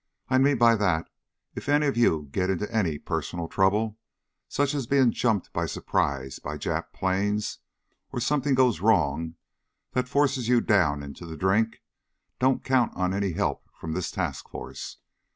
[0.29, 1.11] I mean by that,
[1.53, 3.99] if any of you get into any personal trouble,
[4.47, 7.59] such as being jumped by surprise by Jap planes,
[8.11, 9.35] or something goes wrong
[9.91, 11.83] that forces you down into the drink,
[12.39, 14.97] don't count on any help from this task force.